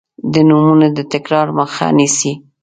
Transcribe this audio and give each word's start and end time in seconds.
د 0.33 0.35
نومونو 0.49 0.87
د 0.97 0.99
تکرار 1.13 1.47
مخه 1.57 1.85
نیسي. 1.97 2.33